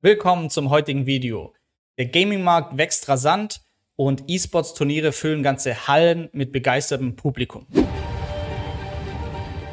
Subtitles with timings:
[0.00, 1.52] Willkommen zum heutigen Video.
[1.98, 3.62] Der Gaming-Markt wächst rasant
[3.96, 7.66] und E-Sports-Turniere füllen ganze Hallen mit begeistertem Publikum.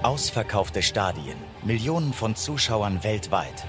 [0.01, 3.67] Ausverkaufte Stadien, Millionen von Zuschauern weltweit.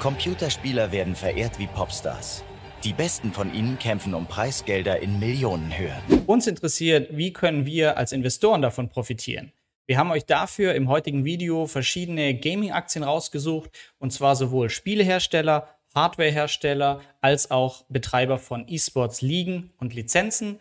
[0.00, 2.42] Computerspieler werden verehrt wie Popstars.
[2.82, 5.96] Die besten von ihnen kämpfen um Preisgelder in Millionenhöhe.
[6.26, 9.52] Uns interessiert, wie können wir als Investoren davon profitieren?
[9.88, 17.00] Wir haben euch dafür im heutigen Video verschiedene Gaming-Aktien rausgesucht, und zwar sowohl Spielehersteller, Hardwarehersteller
[17.22, 20.60] als auch Betreiber von E-Sports Ligen und Lizenzen.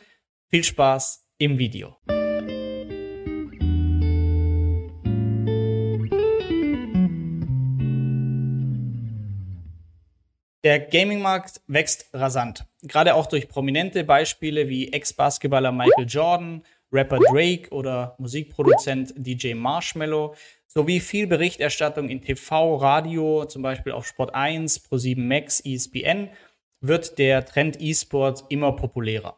[0.49, 1.97] Viel Spaß im Video.
[10.63, 17.69] Der Gaming-Markt wächst rasant, gerade auch durch prominente Beispiele wie Ex-Basketballer Michael Jordan, Rapper Drake
[17.71, 20.35] oder Musikproduzent DJ Marshmello
[20.67, 26.29] sowie viel Berichterstattung in TV, Radio, zum Beispiel auf Sport 1, Pro7 Max, ESPN,
[26.79, 29.37] wird der Trend E-Sport immer populärer.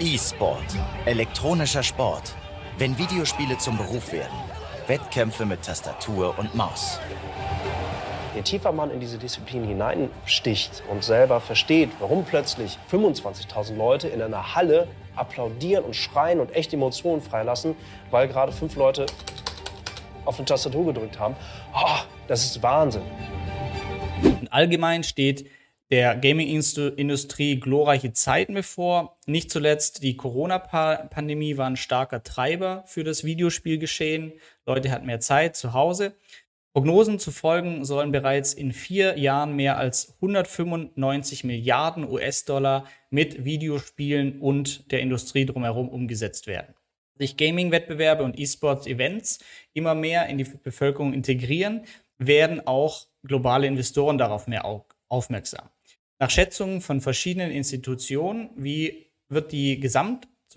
[0.00, 0.64] E-Sport,
[1.06, 2.34] elektronischer Sport.
[2.78, 4.36] Wenn Videospiele zum Beruf werden.
[4.88, 7.00] Wettkämpfe mit Tastatur und Maus.
[8.34, 14.20] Je tiefer man in diese Disziplin hineinsticht und selber versteht, warum plötzlich 25.000 Leute in
[14.20, 17.74] einer Halle applaudieren und schreien und echt Emotionen freilassen,
[18.10, 19.06] weil gerade fünf Leute
[20.24, 21.36] auf eine Tastatur gedrückt haben.
[21.74, 23.02] Oh, das ist Wahnsinn.
[24.50, 25.48] Allgemein steht
[25.90, 29.18] der Gaming-Industrie glorreiche Zeiten bevor.
[29.26, 34.32] Nicht zuletzt die Corona-Pandemie war ein starker Treiber für das Videospielgeschehen.
[34.66, 36.16] Leute hatten mehr Zeit zu Hause.
[36.76, 44.40] Prognosen zu folgen sollen bereits in vier Jahren mehr als 195 Milliarden US-Dollar mit Videospielen
[44.40, 46.74] und der Industrie drumherum umgesetzt werden
[47.18, 49.38] sich Gaming-Wettbewerbe und E-Sports-Events
[49.72, 51.86] immer mehr in die Bevölkerung integrieren,
[52.18, 54.66] werden auch globale Investoren darauf mehr
[55.08, 55.70] aufmerksam.
[56.18, 59.80] Nach Schätzungen von verschiedenen Institutionen, wie wird die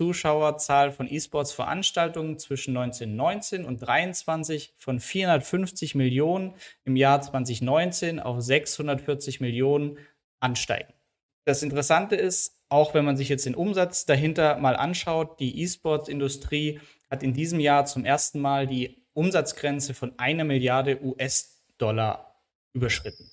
[0.00, 9.40] Gesamtzuschauerzahl von E-Sports-Veranstaltungen zwischen 1919 und 23 von 450 Millionen im Jahr 2019 auf 640
[9.40, 9.98] Millionen
[10.40, 10.92] ansteigen.
[11.44, 16.80] Das Interessante ist, auch wenn man sich jetzt den Umsatz dahinter mal anschaut, die E-Sports-Industrie
[17.10, 23.30] hat in diesem Jahr zum ersten Mal die Umsatzgrenze von einer Milliarde US-Dollar überschritten.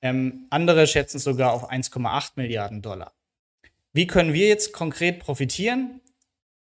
[0.00, 3.12] Ähm, andere schätzen sogar auf 1,8 Milliarden Dollar.
[3.94, 6.00] Wie können wir jetzt konkret profitieren?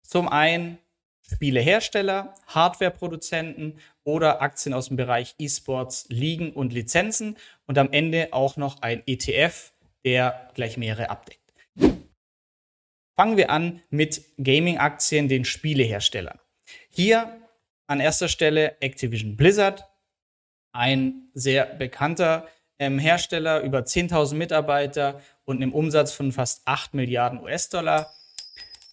[0.01, 0.79] Zum einen
[1.21, 7.37] Spielehersteller, Hardwareproduzenten oder Aktien aus dem Bereich E-Sports, Ligen und Lizenzen
[7.67, 11.53] und am Ende auch noch ein ETF, der gleich mehrere abdeckt.
[13.15, 16.39] Fangen wir an mit Gaming-Aktien, den Spieleherstellern.
[16.89, 17.39] Hier
[17.85, 19.87] an erster Stelle Activision Blizzard,
[20.71, 22.47] ein sehr bekannter
[22.79, 28.13] ähm, Hersteller, über 10.000 Mitarbeiter und einem Umsatz von fast 8 Milliarden US-Dollar,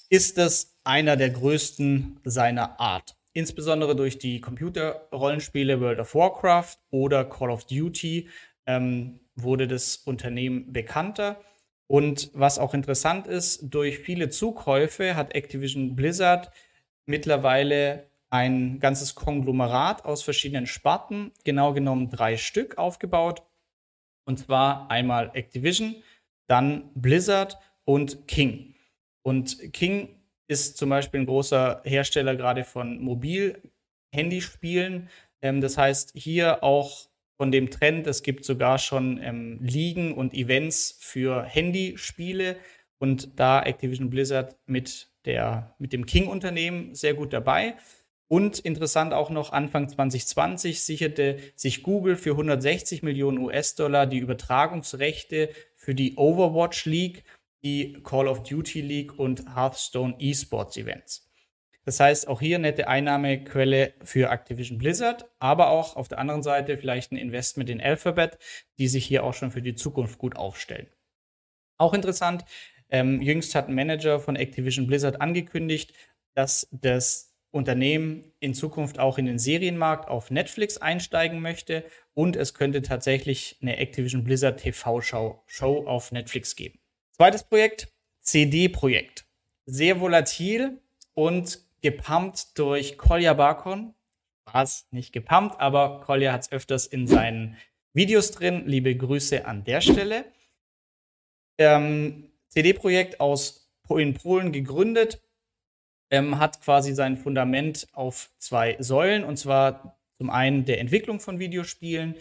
[0.08, 3.16] ist es einer der größten seiner Art.
[3.32, 8.28] Insbesondere durch die Computerrollenspiele World of Warcraft oder Call of Duty
[8.66, 11.40] ähm, wurde das Unternehmen bekannter.
[11.86, 16.50] Und was auch interessant ist, durch viele Zukäufe hat Activision Blizzard
[17.06, 23.42] mittlerweile ein ganzes Konglomerat aus verschiedenen Sparten, genau genommen drei Stück aufgebaut.
[24.24, 25.96] Und zwar einmal Activision,
[26.50, 28.74] dann Blizzard und King.
[29.22, 30.16] Und King
[30.48, 35.08] ist zum Beispiel ein großer Hersteller gerade von Mobil-Handyspielen.
[35.42, 38.08] Ähm, das heißt, hier auch von dem Trend.
[38.08, 42.56] Es gibt sogar schon ähm, Ligen und Events für Handyspiele
[42.98, 47.76] und da Activision Blizzard mit, der, mit dem King-Unternehmen sehr gut dabei.
[48.28, 55.50] Und interessant auch noch, Anfang 2020 sicherte sich Google für 160 Millionen US-Dollar die Übertragungsrechte
[55.80, 57.24] für die Overwatch League,
[57.64, 61.26] die Call of Duty League und Hearthstone Esports Events.
[61.86, 66.76] Das heißt, auch hier nette Einnahmequelle für Activision Blizzard, aber auch auf der anderen Seite
[66.76, 68.38] vielleicht ein Investment in Alphabet,
[68.78, 70.88] die sich hier auch schon für die Zukunft gut aufstellen.
[71.78, 72.44] Auch interessant,
[72.90, 75.94] ähm, jüngst hat ein Manager von Activision Blizzard angekündigt,
[76.34, 82.54] dass das Unternehmen in Zukunft auch in den Serienmarkt auf Netflix einsteigen möchte und es
[82.54, 86.78] könnte tatsächlich eine Activision Blizzard TV-Show Show auf Netflix geben.
[87.12, 89.26] Zweites Projekt, CD-Projekt.
[89.66, 90.80] Sehr volatil
[91.14, 93.94] und gepumpt durch Kolja Barkon.
[94.44, 97.56] War es nicht gepumpt, aber Kolja hat es öfters in seinen
[97.92, 98.64] Videos drin.
[98.66, 100.24] Liebe Grüße an der Stelle.
[101.58, 105.20] Ähm, CD-Projekt aus in Polen gegründet,
[106.10, 111.38] ähm, hat quasi sein Fundament auf zwei Säulen und zwar zum einen der Entwicklung von
[111.38, 112.16] Videospielen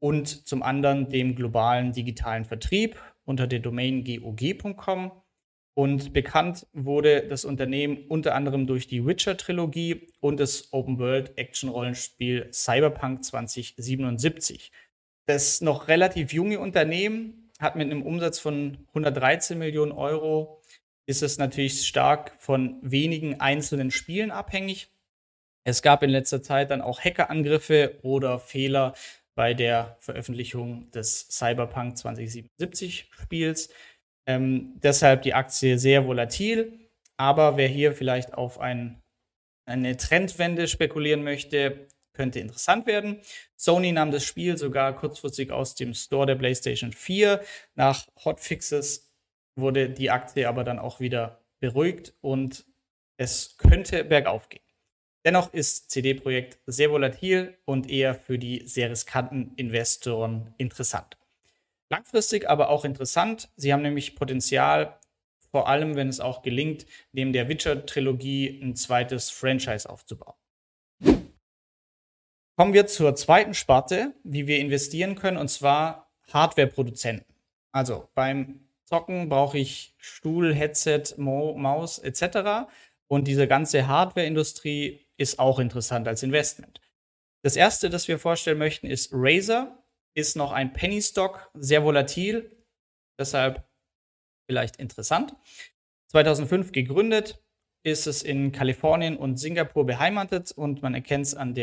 [0.00, 5.12] und zum anderen dem globalen digitalen Vertrieb unter der Domain gog.com.
[5.76, 14.70] Und bekannt wurde das Unternehmen unter anderem durch die Witcher-Trilogie und das Open-World-Action-Rollenspiel Cyberpunk 2077.
[15.26, 20.60] Das noch relativ junge Unternehmen hat mit einem Umsatz von 113 Millionen Euro,
[21.06, 24.90] ist es natürlich stark von wenigen einzelnen Spielen abhängig.
[25.64, 28.94] Es gab in letzter Zeit dann auch Hackerangriffe oder Fehler
[29.34, 33.70] bei der Veröffentlichung des Cyberpunk 2077 Spiels.
[34.26, 36.78] Ähm, deshalb die Aktie sehr volatil.
[37.16, 39.00] Aber wer hier vielleicht auf ein,
[39.66, 43.20] eine Trendwende spekulieren möchte, könnte interessant werden.
[43.56, 47.42] Sony nahm das Spiel sogar kurzfristig aus dem Store der PlayStation 4.
[47.74, 49.13] Nach Hotfixes
[49.56, 52.64] wurde die Aktie aber dann auch wieder beruhigt und
[53.16, 54.62] es könnte bergauf gehen.
[55.24, 61.16] Dennoch ist CD Projekt sehr volatil und eher für die sehr riskanten Investoren interessant.
[61.88, 63.48] Langfristig aber auch interessant.
[63.56, 64.98] Sie haben nämlich Potenzial,
[65.50, 70.34] vor allem wenn es auch gelingt, neben der Witcher-Trilogie ein zweites Franchise aufzubauen.
[72.56, 77.32] Kommen wir zur zweiten Sparte, wie wir investieren können, und zwar Hardware-Produzenten.
[77.72, 82.68] Also beim Zocken brauche ich Stuhl, Headset, Mo Maus etc.
[83.06, 86.80] Und diese ganze Hardware-Industrie ist auch interessant als Investment.
[87.42, 89.78] Das erste, das wir vorstellen möchten, ist Razer.
[90.16, 92.64] Ist noch ein Penny Stock, sehr volatil,
[93.18, 93.68] deshalb
[94.46, 95.34] vielleicht interessant.
[96.12, 97.42] 2005 gegründet,
[97.84, 101.54] ist es in Kalifornien und Singapur beheimatet und man erkennt es an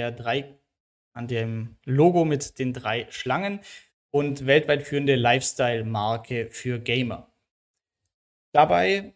[1.14, 3.62] an dem Logo mit den drei Schlangen
[4.12, 7.32] und weltweit führende Lifestyle-Marke für Gamer.
[8.54, 9.14] Dabei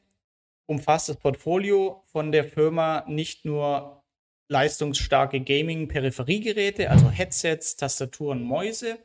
[0.67, 4.03] umfasst das Portfolio von der Firma nicht nur
[4.47, 8.99] leistungsstarke Gaming-Peripheriegeräte, also Headsets, Tastaturen, Mäuse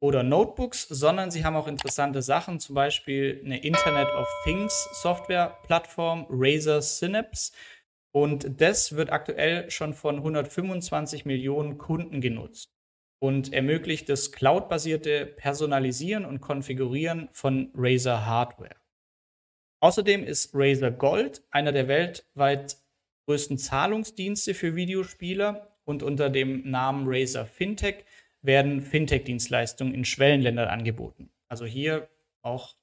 [0.00, 6.26] oder Notebooks, sondern sie haben auch interessante Sachen, zum Beispiel eine Internet of Things Software-Plattform
[6.30, 7.52] Razer Synapse.
[8.14, 12.72] Und das wird aktuell schon von 125 Millionen Kunden genutzt
[13.22, 18.74] und ermöglicht das cloudbasierte Personalisieren und Konfigurieren von Razer Hardware.
[19.78, 22.78] Außerdem ist Razer Gold einer der weltweit
[23.26, 28.04] größten Zahlungsdienste für Videospieler und unter dem Namen Razer Fintech
[28.40, 31.30] werden Fintech-Dienstleistungen in Schwellenländern angeboten.
[31.48, 32.08] Also hier
[32.42, 32.74] auch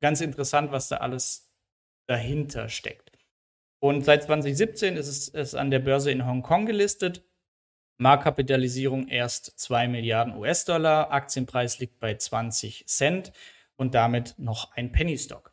[0.00, 1.54] ganz interessant, was da alles
[2.08, 3.12] dahinter steckt.
[3.78, 7.22] Und seit 2017 ist es, es an der Börse in Hongkong gelistet.
[7.98, 13.32] Marktkapitalisierung erst 2 Milliarden US-Dollar, Aktienpreis liegt bei 20 Cent
[13.76, 15.52] und damit noch ein Penny Stock.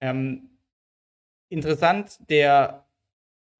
[0.00, 0.50] Ähm,
[1.48, 2.84] interessant, der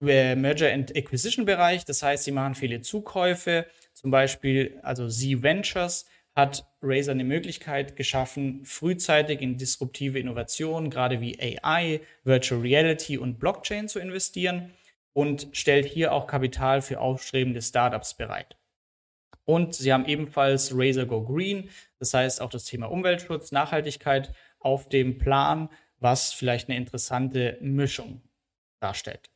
[0.00, 1.84] Merger and Acquisition Bereich.
[1.84, 3.66] Das heißt, sie machen viele Zukäufe.
[3.94, 11.20] Zum Beispiel, also Z Ventures hat Razer eine Möglichkeit geschaffen, frühzeitig in disruptive Innovationen, gerade
[11.20, 14.72] wie AI, Virtual Reality und Blockchain zu investieren
[15.14, 18.58] und stellt hier auch Kapital für aufstrebende Startups bereit.
[19.46, 24.88] Und sie haben ebenfalls Razer Go Green, das heißt auch das Thema Umweltschutz, Nachhaltigkeit auf
[24.88, 28.22] dem Plan, was vielleicht eine interessante Mischung
[28.80, 29.30] darstellt.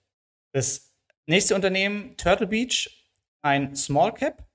[0.53, 0.95] Das
[1.27, 3.07] nächste Unternehmen, Turtle Beach,
[3.43, 4.47] ein Small Cap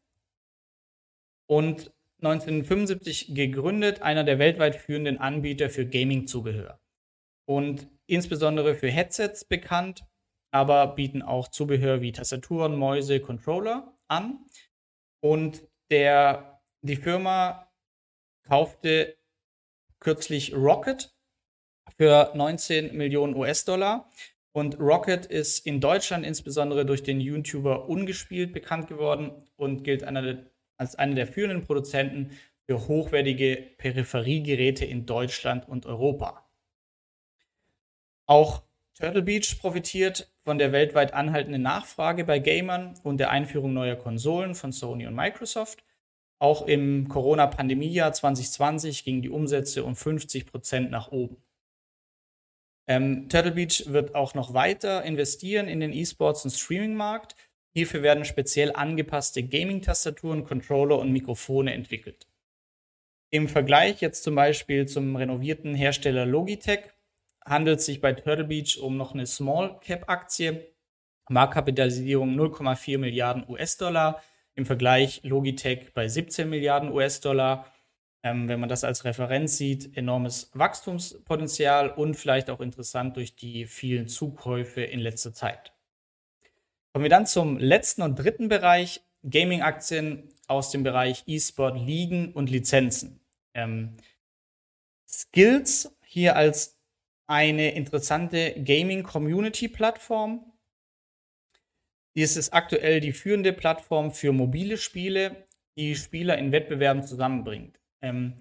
[1.47, 1.91] und
[2.21, 6.79] 1975 gegründet, einer der weltweit führenden Anbieter für Gaming-Zubehör.
[7.45, 10.05] Und insbesondere für Headsets bekannt,
[10.53, 14.45] aber bieten auch Zubehör wie Tastaturen, Mäuse, Controller an.
[15.19, 17.67] Und der, die Firma
[18.43, 19.17] kaufte
[19.99, 21.15] kürzlich Rocket
[21.97, 24.09] für 19 Millionen US-Dollar
[24.51, 30.45] und Rocket ist in Deutschland insbesondere durch den YouTuber Ungespielt bekannt geworden und gilt einer
[30.77, 36.47] als einer der führenden Produzenten für hochwertige Peripheriegeräte in Deutschland und Europa.
[38.25, 38.63] Auch
[38.95, 44.53] Turtle Beach profitiert von der weltweit anhaltenden Nachfrage bei Gamern und der Einführung neuer Konsolen
[44.53, 45.83] von Sony und Microsoft.
[46.39, 51.37] Auch im Corona-Pandemiejahr 2020 gingen die Umsätze um 50 Prozent nach oben.
[52.87, 57.35] Ähm, Turtle Beach wird auch noch weiter investieren in den E-Sports und Streaming-Markt.
[57.73, 62.27] Hierfür werden speziell angepasste Gaming-Tastaturen, Controller und Mikrofone entwickelt.
[63.31, 66.91] Im Vergleich jetzt zum Beispiel zum renovierten Hersteller Logitech
[67.45, 70.73] handelt sich bei Turtle Beach um noch eine Small Cap Aktie.
[71.29, 74.21] Marktkapitalisierung 0,4 Milliarden US-Dollar.
[74.55, 77.65] Im Vergleich Logitech bei 17 Milliarden US-Dollar
[78.23, 83.65] ähm, wenn man das als Referenz sieht, enormes Wachstumspotenzial und vielleicht auch interessant durch die
[83.65, 85.73] vielen Zukäufe in letzter Zeit.
[86.93, 92.49] Kommen wir dann zum letzten und dritten Bereich, Gaming-Aktien aus dem Bereich E-Sport Ligen und
[92.49, 93.19] Lizenzen.
[93.53, 93.97] Ähm,
[95.07, 96.72] Skills hier als
[97.27, 100.51] eine interessante Gaming-Community-Plattform.
[102.15, 107.79] Dies ist aktuell die führende Plattform für mobile Spiele, die Spieler in Wettbewerben zusammenbringt.
[108.01, 108.39] Ähm,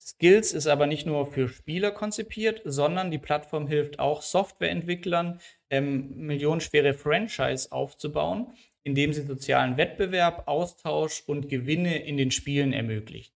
[0.00, 6.14] Skills ist aber nicht nur für Spieler konzipiert, sondern die Plattform hilft auch Softwareentwicklern, ähm,
[6.16, 8.52] millionenschwere Franchise aufzubauen,
[8.84, 13.34] indem sie sozialen Wettbewerb, Austausch und Gewinne in den Spielen ermöglicht.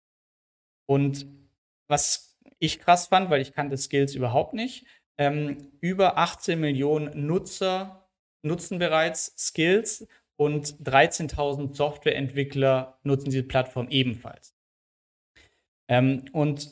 [0.86, 1.26] Und
[1.88, 4.86] was ich krass fand, weil ich kannte Skills überhaupt nicht,
[5.18, 8.08] ähm, über 18 Millionen Nutzer
[8.42, 10.06] nutzen bereits Skills
[10.36, 14.54] und 13.000 Softwareentwickler nutzen diese Plattform ebenfalls.
[15.88, 16.70] Ähm, und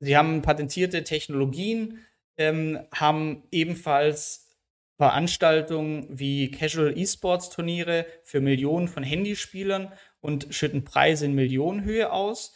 [0.00, 1.98] sie haben patentierte Technologien,
[2.36, 4.48] ähm, haben ebenfalls
[4.96, 12.54] Veranstaltungen wie Casual E-Sports Turniere für Millionen von Handyspielern und schütten Preise in Millionenhöhe aus.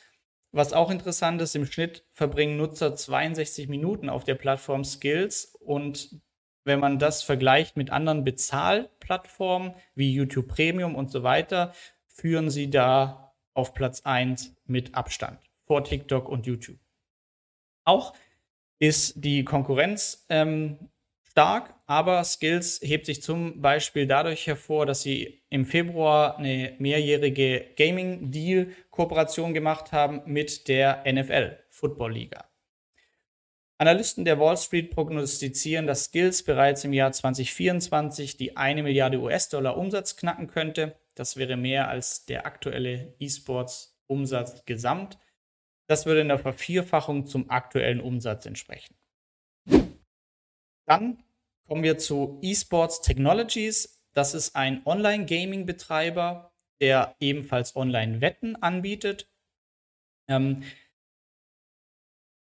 [0.57, 6.19] Was auch interessant ist, im Schnitt verbringen Nutzer 62 Minuten auf der Plattform Skills und
[6.65, 11.75] wenn man das vergleicht mit anderen Bezahlplattformen wie YouTube Premium und so weiter,
[12.07, 16.79] führen sie da auf Platz 1 mit Abstand vor TikTok und YouTube.
[17.85, 18.15] Auch
[18.79, 20.89] ist die Konkurrenz ähm,
[21.37, 27.75] stark, aber Skills hebt sich zum Beispiel dadurch hervor, dass sie im Februar eine mehrjährige
[27.77, 32.49] Gaming-Deal-Kooperation gemacht haben mit der NFL, Football Liga.
[33.77, 39.77] Analysten der Wall Street prognostizieren, dass Skills bereits im Jahr 2024 die eine Milliarde US-Dollar
[39.77, 40.97] Umsatz knacken könnte.
[41.15, 45.19] Das wäre mehr als der aktuelle E-Sports-Umsatz gesamt.
[45.87, 48.95] Das würde in der Vervierfachung zum aktuellen Umsatz entsprechen.
[50.87, 51.23] Dann
[51.67, 54.03] kommen wir zu eSports Technologies.
[54.13, 59.29] Das ist ein Online-Gaming-Betreiber, der ebenfalls Online-Wetten anbietet.
[60.29, 60.63] Ähm,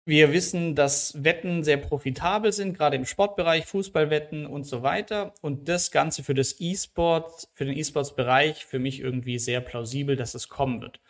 [0.06, 5.32] wir wissen, dass Wetten sehr profitabel sind, gerade im Sportbereich, Fußballwetten und so weiter.
[5.40, 10.34] Und das Ganze für das E-Sport, für den E-Sports-Bereich, für mich irgendwie sehr plausibel, dass
[10.34, 11.00] es kommen wird.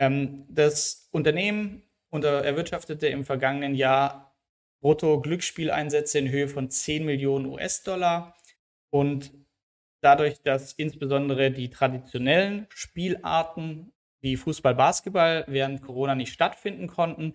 [0.00, 4.27] Ähm, das Unternehmen unter, erwirtschaftete im vergangenen Jahr
[4.80, 8.36] Brutto-Glücksspieleinsätze in Höhe von 10 Millionen US-Dollar
[8.90, 9.32] und
[10.00, 17.34] dadurch, dass insbesondere die traditionellen Spielarten wie Fußball, Basketball während Corona nicht stattfinden konnten,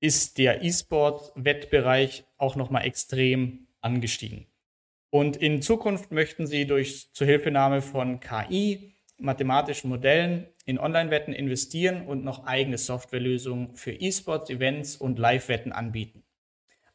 [0.00, 4.46] ist der E-Sport-Wettbereich auch nochmal extrem angestiegen.
[5.10, 12.24] Und in Zukunft möchten sie durch Zuhilfenahme von KI, mathematischen Modellen in Online-Wetten investieren und
[12.24, 16.22] noch eigene Softwarelösungen für E-Sports, Events und Live-Wetten anbieten.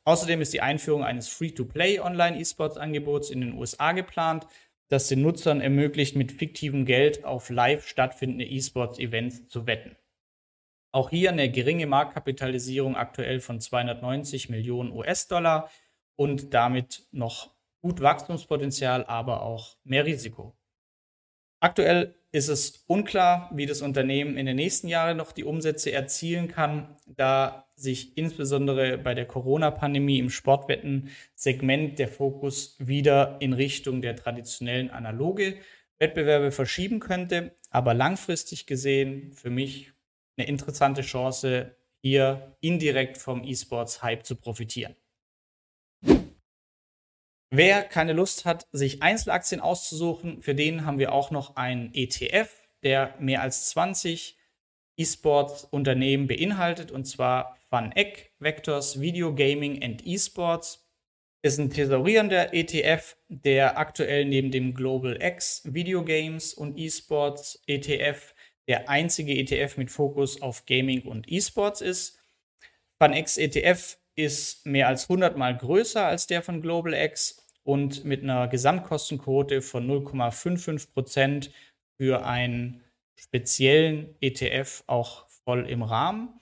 [0.06, 4.46] Außerdem ist die Einführung eines Free-to-Play Online-E-Sports-Angebots in den USA geplant,
[4.88, 9.98] das den Nutzern ermöglicht, mit fiktivem Geld auf live stattfindende E-Sports-Events zu wetten.
[10.92, 15.70] Auch hier eine geringe Marktkapitalisierung aktuell von 290 Millionen US-Dollar
[16.16, 20.56] und damit noch gut Wachstumspotenzial, aber auch mehr Risiko.
[21.60, 26.48] Aktuell ist es unklar, wie das Unternehmen in den nächsten Jahren noch die Umsätze erzielen
[26.48, 34.16] kann, da sich insbesondere bei der Corona-Pandemie im Sportwetten-Segment der Fokus wieder in Richtung der
[34.16, 35.58] traditionellen analoge
[35.98, 37.56] Wettbewerbe verschieben könnte.
[37.70, 39.92] Aber langfristig gesehen für mich
[40.38, 44.96] eine interessante Chance, hier indirekt vom E-Sports-Hype zu profitieren.
[47.52, 52.50] Wer keine Lust hat, sich Einzelaktien auszusuchen, für den haben wir auch noch einen ETF,
[52.84, 54.35] der mehr als 20
[54.98, 60.86] E-Sports-Unternehmen beinhaltet, und zwar FunEck, Vectors Video Gaming and E-Sports.
[61.42, 68.34] Ist ein thesaurierender ETF, der aktuell neben dem Global X Video Games und E-Sports ETF
[68.68, 72.20] der einzige ETF mit Fokus auf Gaming und E-Sports ist.
[73.02, 78.24] FunX ETF ist mehr als 100 mal größer als der von Global X und mit
[78.24, 81.52] einer Gesamtkostenquote von 0,55 Prozent
[81.98, 82.85] für einen
[83.16, 86.40] speziellen ETF auch voll im Rahmen.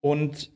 [0.00, 0.52] Und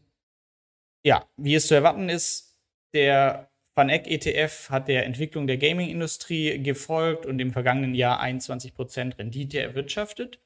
[1.04, 2.58] ja, wie es zu erwarten ist,
[2.94, 9.18] der VanEck ETF hat der Entwicklung der Gaming-Industrie gefolgt und im vergangenen Jahr 21 Prozent
[9.18, 10.40] Rendite erwirtschaftet.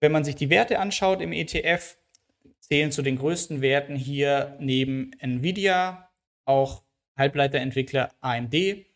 [0.00, 1.98] Wenn man sich die Werte anschaut im ETF,
[2.60, 6.10] zählen zu den größten Werten hier neben Nvidia
[6.44, 6.84] auch
[7.18, 8.86] Halbleiterentwickler AMD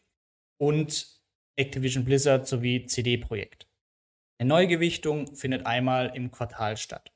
[0.58, 1.20] und
[1.56, 3.66] Activision Blizzard sowie CD Projekt.
[4.38, 7.12] Eine Neugewichtung findet einmal im Quartal statt.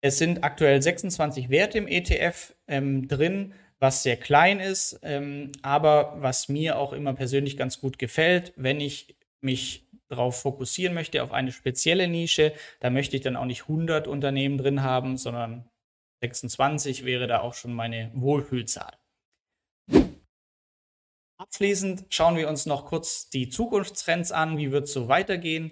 [0.00, 6.14] Es sind aktuell 26 Werte im ETF ähm, drin, was sehr klein ist, ähm, aber
[6.20, 11.32] was mir auch immer persönlich ganz gut gefällt, wenn ich mich darauf fokussieren möchte, auf
[11.32, 15.68] eine spezielle Nische, da möchte ich dann auch nicht 100 Unternehmen drin haben, sondern
[16.22, 18.96] 26 wäre da auch schon meine Wohlfühlzahl.
[21.38, 24.58] Abschließend schauen wir uns noch kurz die Zukunftstrends an.
[24.58, 25.70] Wie wird es so weitergehen?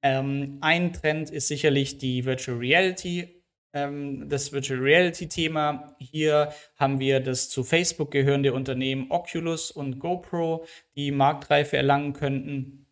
[0.00, 3.42] Ähm, ein Trend ist sicherlich die Virtual Reality.
[3.72, 5.96] Ähm, das Virtual Reality Thema.
[5.98, 12.86] Hier haben wir das zu Facebook gehörende Unternehmen Oculus und GoPro, die Marktreife erlangen könnten.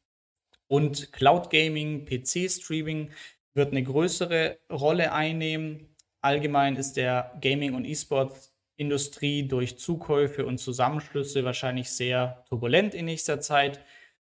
[0.66, 3.10] Und Cloud Gaming, PC Streaming
[3.54, 5.94] wird eine größere Rolle einnehmen.
[6.22, 13.04] Allgemein ist der Gaming- und E-Sports Industrie durch Zukäufe und Zusammenschlüsse wahrscheinlich sehr turbulent in
[13.04, 13.80] nächster Zeit,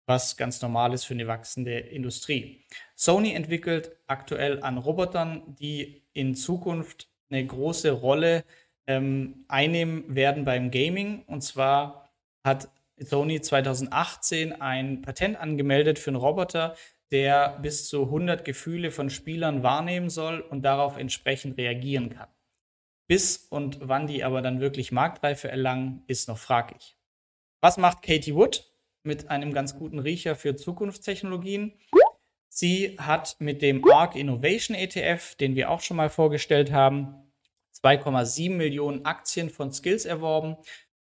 [0.06, 2.64] was ganz normal ist für eine wachsende Industrie.
[2.94, 8.44] Sony entwickelt aktuell an Robotern, die in Zukunft eine große Rolle
[8.86, 11.24] ähm, einnehmen werden beim Gaming.
[11.26, 12.12] Und zwar
[12.44, 12.68] hat
[12.98, 16.76] Sony 2018 ein Patent angemeldet für einen Roboter,
[17.10, 22.28] der bis zu 100 Gefühle von Spielern wahrnehmen soll und darauf entsprechend reagieren kann.
[23.06, 26.96] Bis und wann die aber dann wirklich Marktreife erlangen, ist noch fraglich.
[27.60, 28.70] Was macht Katie Wood
[29.02, 31.72] mit einem ganz guten Riecher für Zukunftstechnologien?
[32.48, 37.14] Sie hat mit dem ARC Innovation ETF, den wir auch schon mal vorgestellt haben,
[37.82, 40.56] 2,7 Millionen Aktien von Skills erworben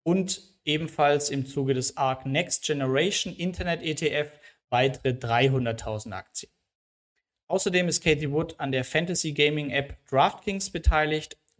[0.04, 4.30] und ebenfalls im Zuge des ARC Next Generation Internet ETF
[4.70, 6.52] weitere 300.000 Aktien.
[7.48, 11.36] Außerdem ist Katie Wood an der Fantasy Gaming App DraftKings beteiligt